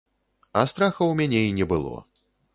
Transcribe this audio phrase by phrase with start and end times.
[0.61, 1.95] А страха ў мяне і не было.